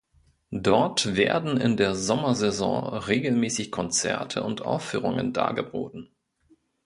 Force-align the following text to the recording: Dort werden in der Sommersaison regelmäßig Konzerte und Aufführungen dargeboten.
Dort 0.63 1.15
werden 1.15 1.57
in 1.57 1.77
der 1.77 1.93
Sommersaison 1.93 2.91
regelmäßig 2.95 3.71
Konzerte 3.71 4.41
und 4.41 4.63
Aufführungen 4.63 5.31
dargeboten. 5.31 6.09